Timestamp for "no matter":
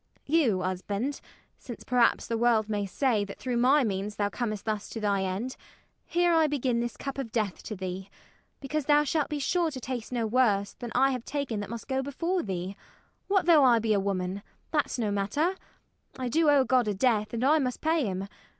14.97-15.53